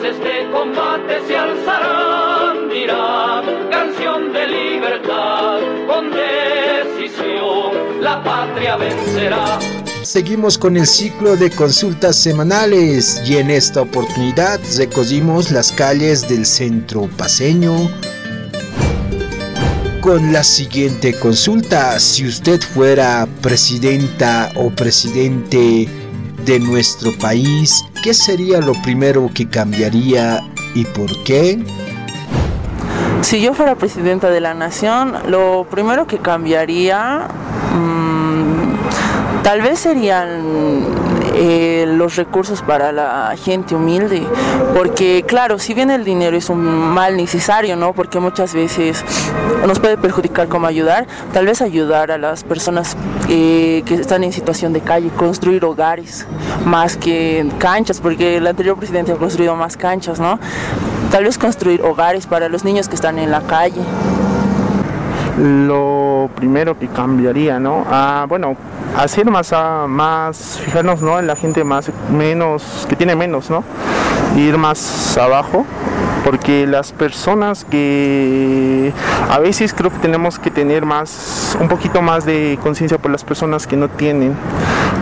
[0.00, 0.16] voces
[0.52, 9.58] combate se alzarán, dirán, canción de libertad, con decisión la patria vencerá.
[10.02, 16.44] Seguimos con el ciclo de consultas semanales y en esta oportunidad recorrimos las calles del
[16.44, 17.88] centro paseño
[20.00, 21.98] con la siguiente consulta.
[22.00, 25.88] Si usted fuera presidenta o presidente
[26.44, 30.40] de nuestro país, ¿qué sería lo primero que cambiaría
[30.74, 31.62] y por qué?
[33.20, 37.28] Si yo fuera presidenta de la nación, lo primero que cambiaría
[37.74, 40.42] mm, tal vez serían
[41.34, 44.22] eh, los recursos para la gente humilde,
[44.76, 47.92] porque claro, si bien el dinero es un mal necesario, ¿no?
[47.92, 49.04] Porque muchas veces
[49.66, 52.96] nos puede perjudicar como ayudar, tal vez ayudar a las personas
[53.28, 56.26] eh, que están en situación de calle, construir hogares
[56.64, 60.38] más que canchas, porque el anterior presidente ha construido más canchas, ¿no?
[61.10, 63.82] Tal vez construir hogares para los niños que están en la calle
[65.38, 67.84] lo primero que cambiaría, ¿no?
[67.90, 68.56] Ah, bueno,
[68.96, 69.52] hacer más,
[69.88, 71.18] más, fijarnos, ¿no?
[71.18, 73.64] En la gente más, menos, que tiene menos, ¿no?
[74.36, 75.66] Ir más abajo
[76.24, 78.92] porque las personas que
[79.30, 83.24] a veces creo que tenemos que tener más, un poquito más de conciencia por las
[83.24, 84.34] personas que no tienen,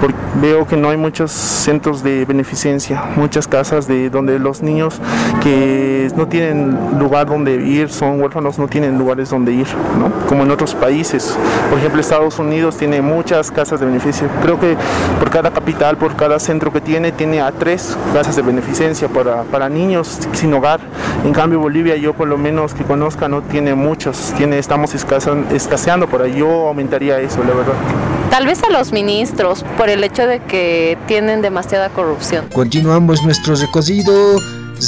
[0.00, 5.00] porque veo que no hay muchos centros de beneficencia, muchas casas de donde los niños
[5.42, 9.66] que no tienen lugar donde ir, son huérfanos, no tienen lugares donde ir,
[9.98, 10.26] ¿no?
[10.26, 11.36] como en otros países.
[11.70, 14.28] Por ejemplo, Estados Unidos tiene muchas casas de beneficio.
[14.42, 14.76] Creo que
[15.18, 19.42] por cada capital, por cada centro que tiene, tiene a tres casas de beneficencia para,
[19.42, 20.78] para niños sin hogar.
[21.24, 26.06] En cambio Bolivia yo por lo menos que conozca no tiene muchos, tiene, estamos escaseando
[26.06, 27.74] por ahí, yo aumentaría eso, la verdad.
[28.30, 32.46] Tal vez a los ministros por el hecho de que tienen demasiada corrupción.
[32.54, 34.38] Continuamos nuestro recorrido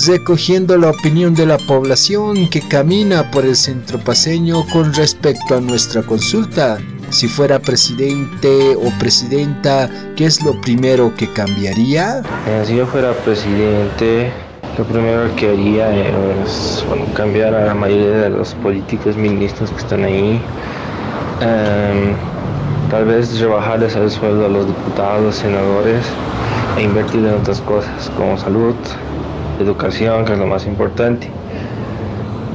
[0.07, 5.61] recogiendo la opinión de la población que camina por el centro paseño con respecto a
[5.61, 6.79] nuestra consulta.
[7.11, 12.23] Si fuera presidente o presidenta, ¿qué es lo primero que cambiaría?
[12.47, 14.31] Eh, si yo fuera presidente,
[14.79, 15.91] lo primero que haría
[16.45, 20.41] es cambiar a la mayoría de los políticos ministros que están ahí.
[21.41, 22.15] Em,
[22.91, 26.07] tal vez rebajarles el sueldo a los diputados, senadores
[26.79, 28.77] e invertir en otras cosas como salud,
[29.59, 31.29] educación, que es lo más importante.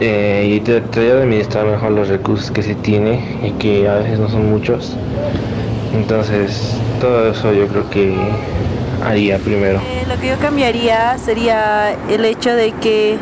[0.01, 4.19] Eh, y tratar de administrar mejor los recursos que se tiene y que a veces
[4.19, 4.95] no son muchos.
[5.93, 8.13] Entonces, todo eso yo creo que
[9.05, 9.79] haría primero?
[9.79, 13.17] Eh, lo que yo cambiaría sería el hecho de que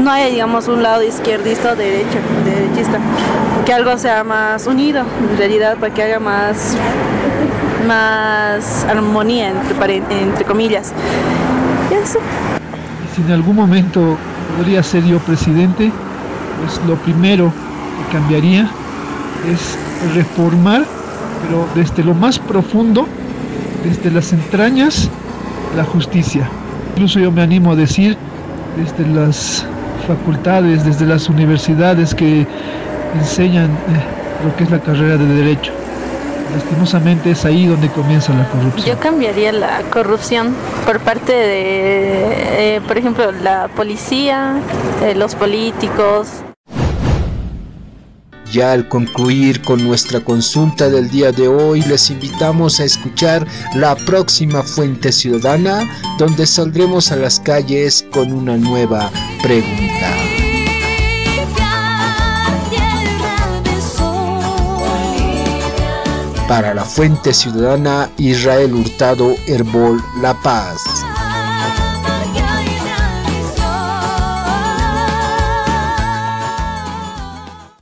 [0.00, 2.98] no haya, digamos, un lado izquierdista o derecho, derechista,
[3.66, 6.76] que algo sea más unido, en realidad, para que haya más,
[7.86, 10.92] más armonía, entre, entre comillas.
[11.90, 12.20] eso.
[13.14, 14.16] Si en algún momento
[14.56, 15.90] podría ser yo presidente,
[16.60, 18.70] pues lo primero que cambiaría
[19.50, 19.78] es
[20.14, 20.84] reformar,
[21.42, 23.06] pero desde lo más profundo,
[23.84, 25.08] desde las entrañas
[25.76, 26.48] la justicia.
[26.92, 28.16] Incluso yo me animo a decir
[28.76, 29.66] desde las
[30.06, 32.46] facultades, desde las universidades que
[33.18, 35.72] enseñan eh, lo que es la carrera de derecho.
[36.54, 38.86] Lastimosamente es ahí donde comienza la corrupción.
[38.86, 40.54] Yo cambiaría la corrupción
[40.88, 44.58] por parte de, eh, por ejemplo, la policía,
[45.02, 46.28] eh, los políticos,
[48.50, 53.96] ya al concluir con nuestra consulta del día de hoy, les invitamos a escuchar la
[53.96, 55.86] próxima Fuente Ciudadana,
[56.18, 59.10] donde saldremos a las calles con una nueva
[59.42, 60.27] pregunta.
[66.48, 70.82] Para la Fuente Ciudadana, Israel Hurtado Herbol La Paz.